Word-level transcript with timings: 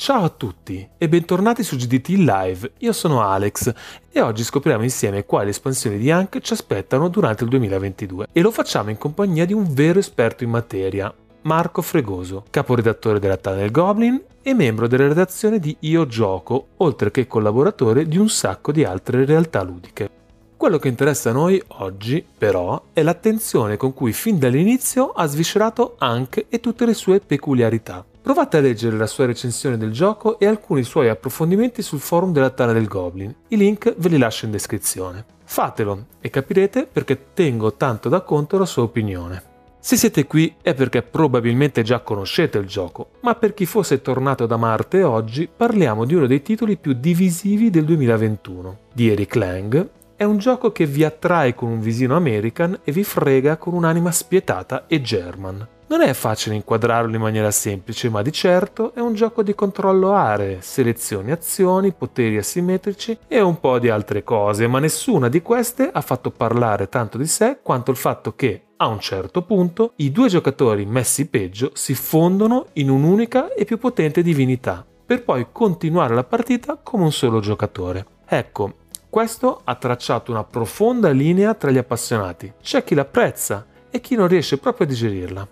Ciao 0.00 0.24
a 0.24 0.30
tutti 0.30 0.88
e 0.96 1.08
bentornati 1.10 1.62
su 1.62 1.76
GDT 1.76 2.08
Live, 2.16 2.72
io 2.78 2.90
sono 2.90 3.20
Alex 3.20 3.70
e 4.10 4.22
oggi 4.22 4.44
scopriamo 4.44 4.82
insieme 4.82 5.26
quali 5.26 5.50
espansioni 5.50 5.98
di 5.98 6.10
Hank 6.10 6.40
ci 6.40 6.54
aspettano 6.54 7.08
durante 7.08 7.44
il 7.44 7.50
2022 7.50 8.28
e 8.32 8.40
lo 8.40 8.50
facciamo 8.50 8.88
in 8.88 8.96
compagnia 8.96 9.44
di 9.44 9.52
un 9.52 9.66
vero 9.74 9.98
esperto 9.98 10.42
in 10.42 10.48
materia, 10.48 11.12
Marco 11.42 11.82
Fregoso, 11.82 12.46
caporedattore 12.48 13.18
della 13.18 13.36
Tunnel 13.36 13.70
Goblin 13.70 14.22
e 14.40 14.54
membro 14.54 14.88
della 14.88 15.06
redazione 15.06 15.58
di 15.58 15.76
Io 15.80 16.06
Gioco, 16.06 16.68
oltre 16.78 17.10
che 17.10 17.26
collaboratore 17.26 18.08
di 18.08 18.16
un 18.16 18.30
sacco 18.30 18.72
di 18.72 18.84
altre 18.84 19.26
realtà 19.26 19.62
ludiche. 19.62 20.19
Quello 20.60 20.76
che 20.76 20.88
interessa 20.88 21.30
a 21.30 21.32
noi 21.32 21.60
oggi, 21.78 22.22
però, 22.36 22.82
è 22.92 23.02
l'attenzione 23.02 23.78
con 23.78 23.94
cui 23.94 24.12
fin 24.12 24.38
dall'inizio 24.38 25.08
ha 25.08 25.24
sviscerato 25.24 25.94
Hank 25.96 26.44
e 26.50 26.60
tutte 26.60 26.84
le 26.84 26.92
sue 26.92 27.18
peculiarità. 27.18 28.04
Provate 28.20 28.58
a 28.58 28.60
leggere 28.60 28.98
la 28.98 29.06
sua 29.06 29.24
recensione 29.24 29.78
del 29.78 29.90
gioco 29.90 30.38
e 30.38 30.44
alcuni 30.44 30.82
suoi 30.82 31.08
approfondimenti 31.08 31.80
sul 31.80 31.98
forum 31.98 32.34
della 32.34 32.50
Tana 32.50 32.74
del 32.74 32.88
Goblin. 32.88 33.34
I 33.48 33.56
link 33.56 33.94
ve 33.96 34.08
li 34.10 34.18
lascio 34.18 34.44
in 34.44 34.50
descrizione. 34.50 35.24
Fatelo 35.44 36.04
e 36.20 36.28
capirete 36.28 36.84
perché 36.84 37.32
tengo 37.32 37.72
tanto 37.72 38.10
da 38.10 38.20
conto 38.20 38.58
la 38.58 38.66
sua 38.66 38.82
opinione. 38.82 39.42
Se 39.80 39.96
siete 39.96 40.26
qui 40.26 40.56
è 40.60 40.74
perché 40.74 41.00
probabilmente 41.00 41.80
già 41.82 42.00
conoscete 42.00 42.58
il 42.58 42.66
gioco, 42.66 43.12
ma 43.20 43.34
per 43.34 43.54
chi 43.54 43.64
fosse 43.64 44.02
tornato 44.02 44.44
da 44.44 44.58
Marte 44.58 45.04
oggi 45.04 45.48
parliamo 45.48 46.04
di 46.04 46.14
uno 46.14 46.26
dei 46.26 46.42
titoli 46.42 46.76
più 46.76 46.92
divisivi 46.92 47.70
del 47.70 47.86
2021, 47.86 48.78
di 48.92 49.08
Eric 49.08 49.34
Lang. 49.36 49.88
È 50.20 50.24
un 50.24 50.36
gioco 50.36 50.70
che 50.70 50.84
vi 50.84 51.02
attrae 51.02 51.54
con 51.54 51.70
un 51.70 51.80
visino 51.80 52.14
American 52.14 52.80
e 52.84 52.92
vi 52.92 53.04
frega 53.04 53.56
con 53.56 53.72
un'anima 53.72 54.10
spietata 54.10 54.86
e 54.86 55.00
German. 55.00 55.66
Non 55.86 56.02
è 56.02 56.12
facile 56.12 56.56
inquadrarlo 56.56 57.14
in 57.14 57.22
maniera 57.22 57.50
semplice, 57.50 58.10
ma 58.10 58.20
di 58.20 58.30
certo 58.30 58.92
è 58.92 59.00
un 59.00 59.14
gioco 59.14 59.42
di 59.42 59.54
controllo 59.54 60.12
aree, 60.12 60.60
selezioni 60.60 61.30
azioni, 61.30 61.94
poteri 61.94 62.36
asimmetrici 62.36 63.16
e 63.26 63.40
un 63.40 63.60
po' 63.60 63.78
di 63.78 63.88
altre 63.88 64.22
cose, 64.22 64.66
ma 64.66 64.78
nessuna 64.78 65.30
di 65.30 65.40
queste 65.40 65.88
ha 65.90 66.02
fatto 66.02 66.30
parlare 66.30 66.90
tanto 66.90 67.16
di 67.16 67.26
sé 67.26 67.60
quanto 67.62 67.90
il 67.90 67.96
fatto 67.96 68.34
che, 68.34 68.64
a 68.76 68.88
un 68.88 69.00
certo 69.00 69.40
punto, 69.40 69.94
i 69.96 70.12
due 70.12 70.28
giocatori 70.28 70.84
messi 70.84 71.28
peggio 71.28 71.70
si 71.72 71.94
fondono 71.94 72.66
in 72.74 72.90
un'unica 72.90 73.54
e 73.54 73.64
più 73.64 73.78
potente 73.78 74.20
divinità, 74.20 74.84
per 75.06 75.24
poi 75.24 75.46
continuare 75.50 76.14
la 76.14 76.24
partita 76.24 76.78
come 76.82 77.04
un 77.04 77.12
solo 77.12 77.40
giocatore. 77.40 78.04
Ecco, 78.32 78.74
questo 79.10 79.60
ha 79.64 79.74
tracciato 79.74 80.30
una 80.30 80.44
profonda 80.44 81.10
linea 81.10 81.54
tra 81.54 81.72
gli 81.72 81.78
appassionati. 81.78 82.52
C'è 82.62 82.84
chi 82.84 82.94
l'apprezza 82.94 83.66
e 83.90 84.00
chi 84.00 84.14
non 84.14 84.28
riesce 84.28 84.56
proprio 84.56 84.86
a 84.86 84.88
digerirla. 84.88 85.48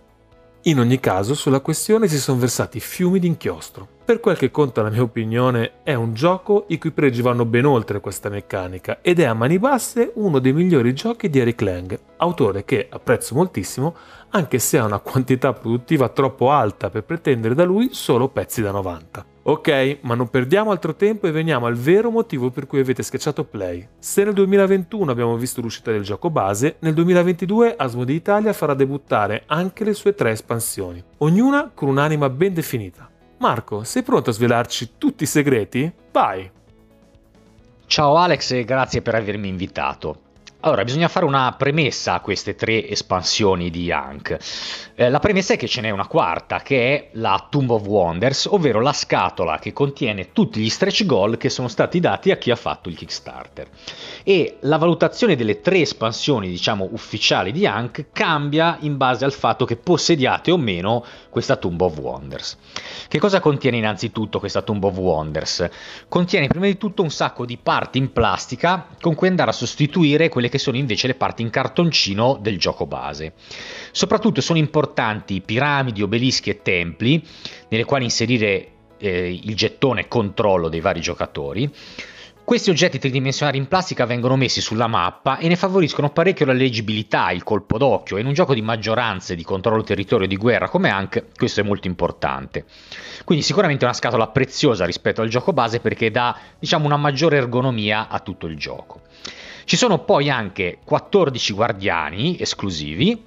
In 0.62 0.78
ogni 0.78 1.00
caso, 1.00 1.34
sulla 1.34 1.58
questione 1.58 2.06
si 2.06 2.18
sono 2.18 2.38
versati 2.38 2.78
fiumi 2.78 3.18
di 3.18 3.26
inchiostro. 3.26 3.86
Per 4.04 4.20
quel 4.20 4.36
che 4.36 4.52
conta 4.52 4.82
la 4.82 4.90
mia 4.90 5.02
opinione, 5.02 5.82
è 5.82 5.94
un 5.94 6.14
gioco 6.14 6.66
i 6.68 6.78
cui 6.78 6.92
pregi 6.92 7.20
vanno 7.20 7.44
ben 7.44 7.64
oltre 7.64 8.00
questa 8.00 8.28
meccanica 8.28 8.98
ed 9.02 9.18
è 9.18 9.24
a 9.24 9.34
mani 9.34 9.58
basse 9.58 10.12
uno 10.14 10.38
dei 10.38 10.52
migliori 10.52 10.94
giochi 10.94 11.28
di 11.28 11.40
Eric 11.40 11.60
Lang, 11.60 11.98
autore 12.18 12.64
che 12.64 12.86
apprezzo 12.88 13.34
moltissimo, 13.34 13.96
anche 14.30 14.60
se 14.60 14.78
ha 14.78 14.84
una 14.84 15.00
quantità 15.00 15.52
produttiva 15.52 16.08
troppo 16.10 16.52
alta 16.52 16.90
per 16.90 17.02
pretendere 17.02 17.54
da 17.54 17.64
lui 17.64 17.88
solo 17.92 18.28
pezzi 18.28 18.62
da 18.62 18.70
90. 18.70 19.26
Ok, 19.48 20.00
ma 20.02 20.14
non 20.14 20.28
perdiamo 20.28 20.72
altro 20.72 20.94
tempo 20.94 21.26
e 21.26 21.30
veniamo 21.30 21.64
al 21.64 21.74
vero 21.74 22.10
motivo 22.10 22.50
per 22.50 22.66
cui 22.66 22.80
avete 22.80 23.02
schiacciato 23.02 23.44
play. 23.44 23.88
Se 23.98 24.22
nel 24.22 24.34
2021 24.34 25.10
abbiamo 25.10 25.38
visto 25.38 25.62
l'uscita 25.62 25.90
del 25.90 26.02
gioco 26.02 26.28
base, 26.28 26.76
nel 26.80 26.92
2022 26.92 27.74
Asmodee 27.74 28.14
Italia 28.14 28.52
farà 28.52 28.74
debuttare 28.74 29.44
anche 29.46 29.84
le 29.84 29.94
sue 29.94 30.14
tre 30.14 30.32
espansioni, 30.32 31.02
ognuna 31.18 31.70
con 31.72 31.88
un'anima 31.88 32.28
ben 32.28 32.52
definita. 32.52 33.08
Marco, 33.38 33.84
sei 33.84 34.02
pronto 34.02 34.28
a 34.28 34.34
svelarci 34.34 34.90
tutti 34.98 35.22
i 35.22 35.26
segreti? 35.26 35.90
Vai! 36.12 36.50
Ciao 37.86 38.16
Alex 38.16 38.50
e 38.50 38.64
grazie 38.64 39.00
per 39.00 39.14
avermi 39.14 39.48
invitato. 39.48 40.27
Allora, 40.60 40.82
bisogna 40.82 41.06
fare 41.06 41.24
una 41.24 41.54
premessa 41.56 42.14
a 42.14 42.20
queste 42.20 42.56
tre 42.56 42.88
espansioni 42.88 43.70
di 43.70 43.92
Hank. 43.92 44.36
Eh, 44.96 45.08
la 45.08 45.20
premessa 45.20 45.54
è 45.54 45.56
che 45.56 45.68
ce 45.68 45.80
n'è 45.80 45.90
una 45.90 46.08
quarta, 46.08 46.62
che 46.62 46.96
è 46.96 47.08
la 47.12 47.46
Tomb 47.48 47.70
of 47.70 47.86
Wonders, 47.86 48.46
ovvero 48.46 48.80
la 48.80 48.92
scatola 48.92 49.60
che 49.60 49.72
contiene 49.72 50.32
tutti 50.32 50.58
gli 50.58 50.68
stretch 50.68 51.06
goal 51.06 51.36
che 51.36 51.48
sono 51.48 51.68
stati 51.68 52.00
dati 52.00 52.32
a 52.32 52.36
chi 52.38 52.50
ha 52.50 52.56
fatto 52.56 52.88
il 52.88 52.96
Kickstarter. 52.96 53.68
E 54.24 54.56
la 54.62 54.78
valutazione 54.78 55.36
delle 55.36 55.60
tre 55.60 55.78
espansioni, 55.78 56.48
diciamo, 56.48 56.88
ufficiali 56.90 57.52
di 57.52 57.64
Hank 57.64 58.06
cambia 58.10 58.78
in 58.80 58.96
base 58.96 59.24
al 59.24 59.32
fatto 59.32 59.64
che 59.64 59.76
possediate 59.76 60.50
o 60.50 60.56
meno 60.56 61.04
questa 61.30 61.54
Tomb 61.54 61.80
of 61.80 61.96
Wonders. 61.98 62.58
Che 63.06 63.18
cosa 63.20 63.38
contiene 63.38 63.76
innanzitutto 63.76 64.40
questa 64.40 64.62
Tomb 64.62 64.82
of 64.82 64.96
Wonders? 64.96 65.68
Contiene 66.08 66.48
prima 66.48 66.66
di 66.66 66.76
tutto 66.76 67.02
un 67.02 67.10
sacco 67.10 67.44
di 67.44 67.56
parti 67.56 67.98
in 67.98 68.12
plastica 68.12 68.88
con 69.00 69.14
cui 69.14 69.28
andare 69.28 69.50
a 69.50 69.54
sostituire 69.54 70.28
quelle 70.28 70.47
che 70.48 70.58
sono 70.58 70.76
invece 70.76 71.06
le 71.06 71.14
parti 71.14 71.42
in 71.42 71.50
cartoncino 71.50 72.38
del 72.40 72.58
gioco 72.58 72.86
base. 72.86 73.34
Soprattutto 73.92 74.40
sono 74.40 74.58
importanti 74.58 75.40
piramidi, 75.40 76.02
obelischi 76.02 76.50
e 76.50 76.62
templi, 76.62 77.22
nelle 77.68 77.84
quali 77.84 78.04
inserire 78.04 78.68
eh, 78.98 79.32
il 79.42 79.54
gettone 79.54 80.08
controllo 80.08 80.68
dei 80.68 80.80
vari 80.80 81.00
giocatori. 81.00 81.70
Questi 82.48 82.70
oggetti 82.70 82.98
tridimensionali 82.98 83.58
in 83.58 83.68
plastica 83.68 84.06
vengono 84.06 84.34
messi 84.34 84.62
sulla 84.62 84.86
mappa 84.86 85.36
e 85.36 85.48
ne 85.48 85.56
favoriscono 85.56 86.08
parecchio 86.08 86.46
la 86.46 86.54
leggibilità, 86.54 87.30
il 87.30 87.42
colpo 87.42 87.76
d'occhio 87.76 88.16
e 88.16 88.20
in 88.20 88.26
un 88.26 88.32
gioco 88.32 88.54
di 88.54 88.62
maggioranze 88.62 89.34
di 89.34 89.44
controllo 89.44 89.82
territorio 89.82 90.24
e 90.24 90.28
di 90.30 90.38
guerra 90.38 90.70
come 90.70 90.88
anche 90.88 91.26
questo 91.36 91.60
è 91.60 91.62
molto 91.62 91.88
importante. 91.88 92.64
Quindi 93.24 93.44
sicuramente 93.44 93.82
è 93.82 93.84
una 93.84 93.94
scatola 93.94 94.28
preziosa 94.28 94.86
rispetto 94.86 95.20
al 95.20 95.28
gioco 95.28 95.52
base 95.52 95.80
perché 95.80 96.10
dà 96.10 96.34
diciamo 96.58 96.86
una 96.86 96.96
maggiore 96.96 97.36
ergonomia 97.36 98.08
a 98.08 98.18
tutto 98.20 98.46
il 98.46 98.56
gioco. 98.56 99.02
Ci 99.68 99.76
sono 99.76 99.98
poi 99.98 100.30
anche 100.30 100.78
14 100.82 101.52
guardiani 101.52 102.40
esclusivi 102.40 103.22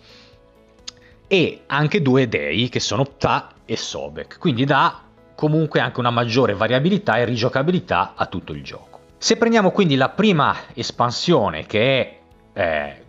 e 1.28 1.62
anche 1.68 2.02
due 2.02 2.28
dei 2.28 2.68
che 2.68 2.80
sono 2.80 3.04
Ptah 3.04 3.50
e 3.64 3.78
Sobek, 3.78 4.40
quindi 4.40 4.66
dà 4.66 5.04
comunque 5.36 5.82
anche 5.82 6.00
una 6.00 6.10
maggiore 6.10 6.56
variabilità 6.56 7.18
e 7.18 7.26
rigiocabilità 7.26 8.14
a 8.16 8.26
tutto 8.26 8.54
il 8.54 8.64
gioco. 8.64 9.02
Se 9.20 9.38
prendiamo 9.38 9.70
quindi 9.70 9.96
la 9.96 10.10
prima 10.10 10.56
espansione 10.74 11.68
che 11.68 12.24
è 12.54 12.60
eh, 12.60 13.04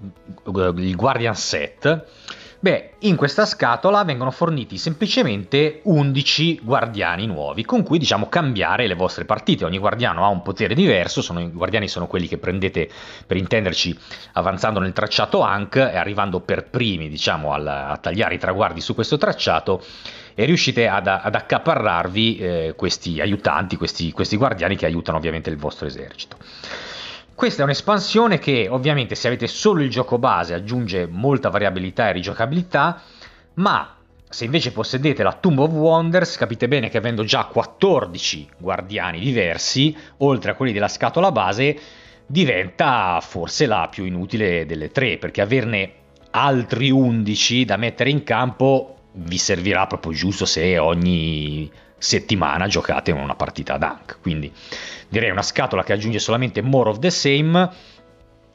il 0.76 0.94
Guardian 0.94 1.34
Set, 1.34 2.04
Beh, 2.62 2.90
in 3.00 3.16
questa 3.16 3.44
scatola 3.44 4.04
vengono 4.04 4.30
forniti 4.30 4.78
semplicemente 4.78 5.80
11 5.82 6.60
guardiani 6.62 7.26
nuovi 7.26 7.64
con 7.64 7.82
cui 7.82 7.98
diciamo 7.98 8.28
cambiare 8.28 8.86
le 8.86 8.94
vostre 8.94 9.24
partite. 9.24 9.64
Ogni 9.64 9.78
guardiano 9.78 10.24
ha 10.24 10.28
un 10.28 10.42
potere 10.42 10.72
diverso, 10.76 11.22
sono, 11.22 11.40
i 11.40 11.50
guardiani 11.50 11.88
sono 11.88 12.06
quelli 12.06 12.28
che 12.28 12.38
prendete 12.38 12.88
per 13.26 13.36
intenderci 13.36 13.98
avanzando 14.34 14.78
nel 14.78 14.92
tracciato 14.92 15.40
Hank 15.40 15.74
e 15.74 15.96
arrivando 15.96 16.38
per 16.38 16.68
primi 16.68 17.08
diciamo 17.08 17.52
al, 17.52 17.66
a 17.66 17.96
tagliare 17.96 18.36
i 18.36 18.38
traguardi 18.38 18.80
su 18.80 18.94
questo 18.94 19.18
tracciato 19.18 19.82
e 20.32 20.44
riuscite 20.44 20.86
ad, 20.86 21.08
ad 21.08 21.34
accaparrarvi 21.34 22.36
eh, 22.36 22.74
questi 22.76 23.20
aiutanti, 23.20 23.74
questi, 23.74 24.12
questi 24.12 24.36
guardiani 24.36 24.76
che 24.76 24.86
aiutano 24.86 25.16
ovviamente 25.18 25.50
il 25.50 25.56
vostro 25.56 25.88
esercito. 25.88 26.36
Questa 27.34 27.62
è 27.62 27.64
un'espansione 27.64 28.38
che 28.38 28.68
ovviamente 28.70 29.14
se 29.14 29.26
avete 29.26 29.46
solo 29.46 29.82
il 29.82 29.90
gioco 29.90 30.18
base 30.18 30.54
aggiunge 30.54 31.06
molta 31.06 31.48
variabilità 31.48 32.08
e 32.08 32.12
rigiocabilità, 32.12 33.02
ma 33.54 33.96
se 34.28 34.44
invece 34.44 34.72
possedete 34.72 35.22
la 35.22 35.32
Tomb 35.32 35.58
of 35.58 35.70
Wonders 35.72 36.36
capite 36.36 36.68
bene 36.68 36.88
che 36.88 36.98
avendo 36.98 37.24
già 37.24 37.44
14 37.44 38.48
guardiani 38.58 39.20
diversi, 39.20 39.96
oltre 40.18 40.52
a 40.52 40.54
quelli 40.54 40.72
della 40.72 40.88
scatola 40.88 41.32
base, 41.32 41.78
diventa 42.26 43.18
forse 43.20 43.66
la 43.66 43.88
più 43.90 44.04
inutile 44.04 44.64
delle 44.64 44.90
tre, 44.90 45.18
perché 45.18 45.40
averne 45.40 45.92
altri 46.30 46.90
11 46.90 47.64
da 47.64 47.76
mettere 47.76 48.10
in 48.10 48.22
campo 48.22 48.96
vi 49.14 49.36
servirà 49.36 49.86
proprio 49.86 50.12
giusto 50.12 50.46
se 50.46 50.78
ogni 50.78 51.70
settimana 52.02 52.66
giocate 52.66 53.12
una 53.12 53.36
partita 53.36 53.78
Dunk. 53.78 54.18
Quindi 54.20 54.52
direi 55.08 55.30
una 55.30 55.42
scatola 55.42 55.84
che 55.84 55.92
aggiunge 55.92 56.18
solamente 56.18 56.60
more 56.60 56.90
of 56.90 56.98
the 56.98 57.10
same, 57.10 57.70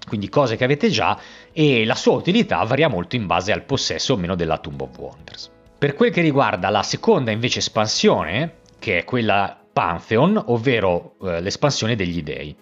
quindi 0.06 0.28
cose 0.28 0.58
che 0.58 0.66
avete 0.66 0.90
già, 0.90 1.18
e 1.54 1.86
la 1.86 1.96
sua 1.96 2.14
utilità 2.14 2.62
varia 2.64 2.90
molto 2.90 3.16
in 3.16 3.26
base 3.26 3.54
al 3.54 3.64
possesso 3.64 4.14
o 4.14 4.18
meno 4.18 4.36
della 4.36 4.58
Tomb 4.58 4.82
of 4.82 4.98
Wonders. 4.98 5.50
Per 5.78 5.94
quel 5.94 6.12
che 6.12 6.22
riguarda 6.22 6.70
la 6.70 6.84
seconda 6.84 7.32
invece 7.32 7.60
espansione, 7.60 8.56
che 8.80 9.00
è 9.00 9.04
quella 9.06 9.58
Pantheon, 9.72 10.42
ovvero 10.48 11.16
eh, 11.24 11.40
l'espansione 11.40 11.96
degli 11.96 12.24
dei. 12.24 12.56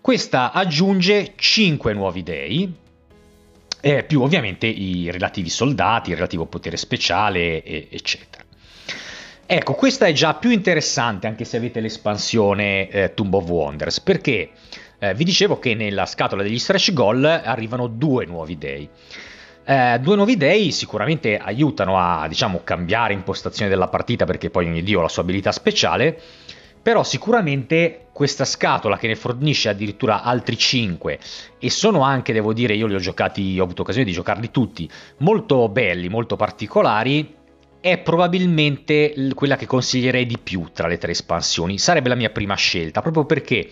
Questa 0.00 0.52
aggiunge 0.52 1.32
5 1.36 1.92
nuovi 1.92 2.22
dei, 2.22 2.72
eh, 3.80 4.04
più 4.04 4.22
ovviamente 4.22 4.66
i 4.66 5.10
relativi 5.10 5.48
soldati, 5.48 6.10
il 6.10 6.16
relativo 6.16 6.46
potere 6.46 6.76
speciale, 6.76 7.62
e, 7.62 7.88
eccetera. 7.90 8.44
Ecco, 9.52 9.74
questa 9.74 10.06
è 10.06 10.12
già 10.12 10.34
più 10.34 10.50
interessante 10.50 11.26
anche 11.26 11.44
se 11.44 11.56
avete 11.56 11.80
l'espansione 11.80 12.88
eh, 12.88 13.14
Tomb 13.14 13.34
of 13.34 13.48
Wonders, 13.48 13.98
perché 13.98 14.50
eh, 15.00 15.12
vi 15.14 15.24
dicevo 15.24 15.58
che 15.58 15.74
nella 15.74 16.06
scatola 16.06 16.44
degli 16.44 16.56
stretch 16.56 16.92
goal 16.92 17.24
arrivano 17.24 17.88
due 17.88 18.26
nuovi 18.26 18.56
dei. 18.56 18.88
Eh, 19.64 19.98
due 20.00 20.14
nuovi 20.14 20.36
dei 20.36 20.70
sicuramente 20.70 21.36
aiutano 21.36 21.98
a 21.98 22.28
diciamo, 22.28 22.60
cambiare 22.62 23.12
impostazione 23.12 23.68
della 23.68 23.88
partita 23.88 24.24
perché 24.24 24.50
poi 24.50 24.66
ogni 24.66 24.84
dio 24.84 25.00
ha 25.00 25.02
la 25.02 25.08
sua 25.08 25.22
abilità 25.22 25.50
speciale, 25.50 26.16
però 26.80 27.02
sicuramente 27.02 28.06
questa 28.12 28.44
scatola 28.44 28.98
che 28.98 29.08
ne 29.08 29.16
fornisce 29.16 29.68
addirittura 29.68 30.22
altri 30.22 30.56
5 30.56 31.18
e 31.58 31.70
sono 31.70 32.02
anche, 32.02 32.32
devo 32.32 32.52
dire, 32.52 32.74
io 32.74 32.86
li 32.86 32.94
ho 32.94 33.00
giocati, 33.00 33.58
ho 33.58 33.64
avuto 33.64 33.82
occasione 33.82 34.06
di 34.06 34.12
giocarli 34.12 34.52
tutti, 34.52 34.88
molto 35.18 35.68
belli, 35.68 36.08
molto 36.08 36.36
particolari, 36.36 37.38
è 37.80 37.98
probabilmente 37.98 39.14
quella 39.34 39.56
che 39.56 39.66
consiglierei 39.66 40.26
di 40.26 40.38
più 40.38 40.68
tra 40.72 40.86
le 40.86 40.98
tre 40.98 41.12
espansioni. 41.12 41.78
Sarebbe 41.78 42.08
la 42.08 42.14
mia 42.14 42.30
prima 42.30 42.54
scelta, 42.54 43.00
proprio 43.00 43.24
perché 43.24 43.70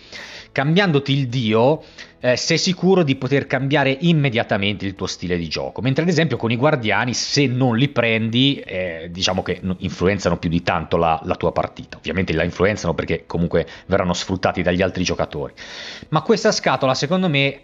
cambiandoti 0.51 1.13
il 1.13 1.27
dio 1.27 1.83
eh, 2.19 2.35
sei 2.35 2.57
sicuro 2.57 3.03
di 3.03 3.15
poter 3.15 3.45
cambiare 3.45 3.95
immediatamente 4.01 4.85
il 4.85 4.95
tuo 4.95 5.05
stile 5.05 5.37
di 5.37 5.47
gioco. 5.47 5.81
Mentre 5.81 6.03
ad 6.03 6.09
esempio 6.09 6.37
con 6.37 6.51
i 6.51 6.55
guardiani, 6.55 7.13
se 7.13 7.45
non 7.45 7.77
li 7.77 7.87
prendi, 7.89 8.59
eh, 8.59 9.09
diciamo 9.11 9.43
che 9.43 9.61
influenzano 9.77 10.37
più 10.37 10.49
di 10.49 10.63
tanto 10.63 10.97
la, 10.97 11.19
la, 11.23 11.35
tua 11.35 11.51
partita. 11.51 11.97
Ovviamente 11.97 12.33
la 12.33 12.43
influenzano 12.43 12.93
perché 12.93 13.25
comunque 13.25 13.67
verranno 13.85 14.13
sfruttati 14.13 14.61
dagli 14.63 14.81
altri 14.81 15.03
giocatori. 15.03 15.53
Ma 16.09 16.21
questa 16.21 16.51
scatola, 16.51 16.95
secondo 16.95 17.29
me, 17.29 17.61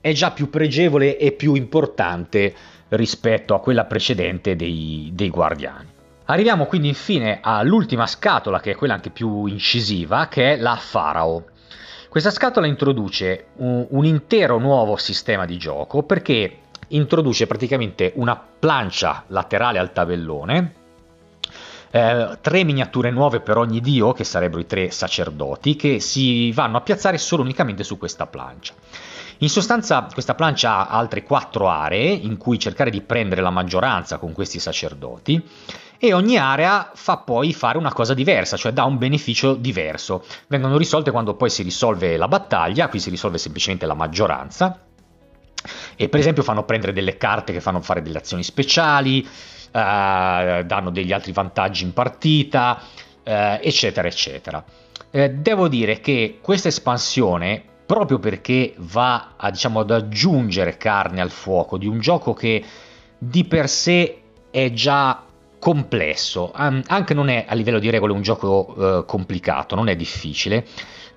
è 0.00 0.12
già 0.12 0.32
più 0.32 0.50
pregevole 0.50 1.16
e 1.16 1.32
più 1.32 1.54
importante 1.54 2.54
rispetto 2.96 3.54
a 3.54 3.60
quella 3.60 3.84
precedente 3.84 4.56
dei, 4.56 5.10
dei 5.12 5.30
guardiani. 5.30 5.92
Arriviamo 6.26 6.66
quindi 6.66 6.88
infine 6.88 7.40
all'ultima 7.42 8.06
scatola, 8.06 8.60
che 8.60 8.72
è 8.72 8.74
quella 8.74 8.94
anche 8.94 9.10
più 9.10 9.46
incisiva, 9.46 10.28
che 10.28 10.54
è 10.54 10.56
la 10.56 10.76
Farao. 10.76 11.44
Questa 12.08 12.30
scatola 12.30 12.66
introduce 12.66 13.46
un, 13.56 13.86
un 13.90 14.04
intero 14.04 14.58
nuovo 14.58 14.96
sistema 14.96 15.44
di 15.44 15.58
gioco 15.58 16.02
perché 16.02 16.58
introduce 16.88 17.46
praticamente 17.46 18.12
una 18.14 18.36
plancia 18.36 19.24
laterale 19.28 19.78
al 19.78 19.92
tabellone, 19.92 20.74
eh, 21.90 22.38
tre 22.40 22.64
miniature 22.64 23.10
nuove 23.10 23.40
per 23.40 23.56
ogni 23.56 23.80
dio, 23.80 24.12
che 24.12 24.24
sarebbero 24.24 24.60
i 24.60 24.66
tre 24.66 24.90
sacerdoti, 24.90 25.76
che 25.76 26.00
si 26.00 26.50
vanno 26.52 26.76
a 26.76 26.80
piazzare 26.80 27.18
solo 27.18 27.42
unicamente 27.42 27.84
su 27.84 27.98
questa 27.98 28.26
plancia. 28.26 28.74
In 29.38 29.48
sostanza 29.48 30.06
questa 30.12 30.34
plancia 30.34 30.88
ha 30.88 30.98
altre 30.98 31.22
quattro 31.22 31.68
aree 31.68 32.10
in 32.10 32.36
cui 32.36 32.58
cercare 32.58 32.90
di 32.90 33.00
prendere 33.00 33.42
la 33.42 33.50
maggioranza 33.50 34.18
con 34.18 34.32
questi 34.32 34.58
sacerdoti 34.58 35.42
e 35.98 36.12
ogni 36.12 36.36
area 36.36 36.90
fa 36.94 37.18
poi 37.18 37.52
fare 37.52 37.78
una 37.78 37.92
cosa 37.92 38.14
diversa, 38.14 38.56
cioè 38.56 38.72
dà 38.72 38.84
un 38.84 38.98
beneficio 38.98 39.54
diverso. 39.54 40.24
Vengono 40.46 40.76
risolte 40.76 41.10
quando 41.10 41.34
poi 41.34 41.50
si 41.50 41.62
risolve 41.62 42.16
la 42.16 42.28
battaglia, 42.28 42.88
qui 42.88 43.00
si 43.00 43.10
risolve 43.10 43.38
semplicemente 43.38 43.86
la 43.86 43.94
maggioranza 43.94 44.78
e 45.96 46.08
per 46.08 46.20
esempio 46.20 46.42
fanno 46.42 46.64
prendere 46.64 46.92
delle 46.92 47.16
carte 47.16 47.52
che 47.52 47.60
fanno 47.60 47.80
fare 47.80 48.02
delle 48.02 48.18
azioni 48.18 48.42
speciali, 48.42 49.22
eh, 49.22 50.62
danno 50.66 50.90
degli 50.90 51.12
altri 51.12 51.32
vantaggi 51.32 51.84
in 51.84 51.92
partita, 51.92 52.80
eh, 53.22 53.60
eccetera, 53.62 54.06
eccetera. 54.06 54.64
Eh, 55.10 55.30
devo 55.30 55.68
dire 55.68 56.00
che 56.00 56.38
questa 56.40 56.68
espansione 56.68 57.72
proprio 57.86 58.18
perché 58.18 58.74
va 58.78 59.34
a, 59.36 59.50
diciamo, 59.50 59.80
ad 59.80 59.90
aggiungere 59.90 60.76
carne 60.76 61.20
al 61.20 61.30
fuoco 61.30 61.76
di 61.78 61.86
un 61.86 61.98
gioco 62.00 62.32
che 62.32 62.64
di 63.18 63.44
per 63.44 63.68
sé 63.68 64.20
è 64.50 64.72
già 64.72 65.24
complesso, 65.58 66.52
anche 66.52 67.14
non 67.14 67.30
è 67.30 67.46
a 67.48 67.54
livello 67.54 67.78
di 67.78 67.88
regole 67.88 68.12
un 68.12 68.20
gioco 68.20 68.74
eh, 68.76 69.04
complicato, 69.06 69.74
non 69.74 69.88
è 69.88 69.96
difficile, 69.96 70.66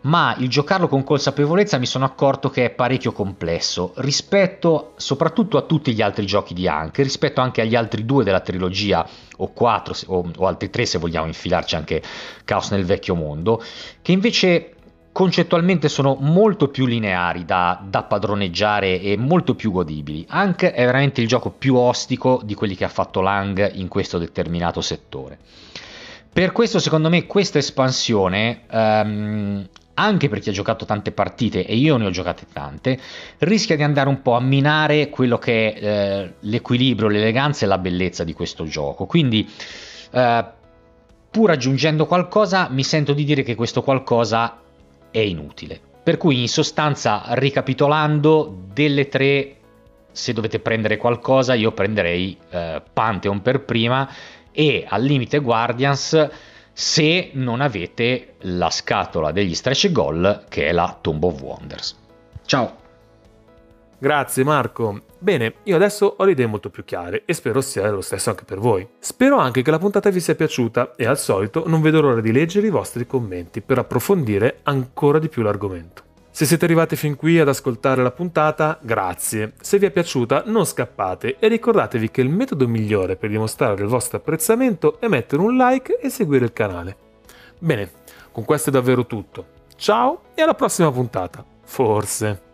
ma 0.01 0.35
il 0.39 0.47
giocarlo 0.47 0.87
con 0.87 1.03
consapevolezza 1.03 1.77
mi 1.77 1.85
sono 1.85 2.05
accorto 2.05 2.49
che 2.49 2.63
è 2.63 2.69
parecchio 2.69 3.11
complesso 3.11 3.91
rispetto 3.97 4.93
soprattutto 4.95 5.57
a 5.57 5.63
tutti 5.63 5.93
gli 5.93 6.01
altri 6.01 6.25
giochi 6.25 6.53
di 6.53 6.65
Hank, 6.65 6.99
rispetto 6.99 7.41
anche 7.41 7.59
agli 7.59 7.75
altri 7.75 8.05
due 8.05 8.23
della 8.23 8.39
trilogia 8.39 9.05
o 9.35 9.51
quattro 9.51 9.93
o, 10.07 10.31
o 10.37 10.47
altri 10.47 10.69
tre 10.69 10.85
se 10.85 10.97
vogliamo 10.97 11.27
infilarci 11.27 11.75
anche 11.75 12.01
Caos 12.45 12.71
nel 12.71 12.85
vecchio 12.85 13.15
mondo, 13.15 13.61
che 14.01 14.13
invece 14.13 14.76
concettualmente 15.17 15.89
sono 15.89 16.15
molto 16.19 16.67
più 16.67 16.85
lineari 16.85 17.43
da, 17.43 17.81
da, 17.83 18.03
padroneggiare 18.03 19.01
e 19.01 19.17
molto 19.17 19.55
più 19.55 19.71
godibili. 19.71 20.23
Anche 20.29 20.73
è 20.73 20.85
veramente 20.85 21.21
il 21.21 21.27
gioco 21.27 21.49
più 21.49 21.73
ostico 21.73 22.39
di 22.43 22.53
quelli 22.53 22.75
che 22.75 22.83
ha 22.83 22.87
fatto 22.87 23.21
Lang 23.21 23.71
in 23.73 23.87
questo 23.87 24.19
determinato 24.19 24.79
settore. 24.79 25.39
Per 26.31 26.51
questo, 26.51 26.77
secondo 26.77 27.09
me, 27.09 27.25
questa 27.25 27.57
espansione, 27.57 28.65
um, 28.69 29.67
anche 29.95 30.29
per 30.29 30.37
chi 30.37 30.49
ha 30.49 30.53
giocato 30.53 30.85
tante 30.85 31.11
partite, 31.11 31.65
e 31.65 31.75
io 31.75 31.97
ne 31.97 32.05
ho 32.05 32.11
giocate 32.11 32.45
tante, 32.53 32.99
rischia 33.39 33.75
di 33.75 33.81
andare 33.81 34.09
un 34.09 34.21
po' 34.21 34.35
a 34.35 34.39
minare 34.39 35.09
quello 35.09 35.39
che 35.39 35.73
è 35.73 35.83
eh, 35.83 36.33
l'equilibrio, 36.41 37.07
l'eleganza 37.07 37.65
e 37.65 37.67
la 37.67 37.79
bellezza 37.79 38.23
di 38.23 38.33
questo 38.33 38.65
gioco. 38.65 39.07
Quindi, 39.07 39.49
eh, 40.11 40.45
pur 41.31 41.49
aggiungendo 41.49 42.05
qualcosa, 42.05 42.67
mi 42.69 42.83
sento 42.83 43.13
di 43.13 43.23
dire 43.23 43.41
che 43.41 43.55
questo 43.55 43.81
qualcosa 43.81 44.61
è 45.11 45.19
inutile. 45.19 45.79
Per 46.03 46.17
cui 46.17 46.41
in 46.41 46.47
sostanza, 46.47 47.23
ricapitolando, 47.29 48.63
delle 48.71 49.07
tre, 49.07 49.55
se 50.11 50.33
dovete 50.33 50.59
prendere 50.59 50.97
qualcosa, 50.97 51.53
io 51.53 51.71
prenderei 51.71 52.37
eh, 52.49 52.81
Pantheon 52.93 53.41
per 53.41 53.65
prima 53.65 54.09
e 54.51 54.85
al 54.87 55.03
limite 55.03 55.39
Guardians 55.39 56.29
se 56.71 57.31
non 57.33 57.61
avete 57.61 58.35
la 58.41 58.69
scatola 58.69 59.31
degli 59.31 59.53
stretch 59.53 59.91
goal 59.91 60.45
che 60.47 60.67
è 60.67 60.71
la 60.71 60.97
Tomb 61.01 61.23
of 61.23 61.41
Wonders. 61.41 61.97
Ciao! 62.45 62.86
Grazie 63.99 64.43
Marco. 64.43 65.01
Bene, 65.17 65.55
io 65.63 65.75
adesso 65.75 66.15
ho 66.17 66.23
le 66.23 66.31
idee 66.31 66.45
molto 66.45 66.69
più 66.69 66.85
chiare 66.85 67.23
e 67.25 67.33
spero 67.33 67.61
sia 67.61 67.89
lo 67.89 68.01
stesso 68.01 68.29
anche 68.29 68.43
per 68.43 68.59
voi. 68.59 68.87
Spero 68.99 69.37
anche 69.37 69.63
che 69.63 69.71
la 69.71 69.79
puntata 69.79 70.11
vi 70.11 70.19
sia 70.19 70.35
piaciuta 70.35 70.93
e 70.95 71.07
al 71.07 71.17
solito 71.17 71.63
non 71.65 71.81
vedo 71.81 72.01
l'ora 72.01 72.21
di 72.21 72.31
leggere 72.31 72.67
i 72.67 72.71
vostri 72.71 73.07
commenti 73.07 73.61
per 73.61 73.79
approfondire 73.79 74.59
ancora 74.63 75.17
di 75.17 75.29
più 75.29 75.41
l'argomento. 75.41 76.03
Se 76.29 76.45
siete 76.45 76.65
arrivati 76.65 76.95
fin 76.95 77.15
qui 77.15 77.39
ad 77.39 77.47
ascoltare 77.47 78.03
la 78.03 78.11
puntata, 78.11 78.77
grazie. 78.79 79.53
Se 79.59 79.79
vi 79.79 79.87
è 79.87 79.91
piaciuta, 79.91 80.43
non 80.45 80.65
scappate 80.65 81.37
e 81.39 81.47
ricordatevi 81.47 82.11
che 82.11 82.21
il 82.21 82.29
metodo 82.29 82.67
migliore 82.67 83.15
per 83.15 83.31
dimostrare 83.31 83.81
il 83.81 83.89
vostro 83.89 84.17
apprezzamento 84.17 84.99
è 84.99 85.07
mettere 85.07 85.41
un 85.41 85.57
like 85.57 85.97
e 85.99 86.09
seguire 86.09 86.45
il 86.45 86.53
canale. 86.53 86.97
Bene, 87.57 87.89
con 88.31 88.45
questo 88.45 88.69
è 88.69 88.71
davvero 88.71 89.07
tutto. 89.07 89.55
Ciao 89.75 90.25
e 90.35 90.43
alla 90.43 90.53
prossima 90.53 90.91
puntata. 90.91 91.43
Forse. 91.63 92.46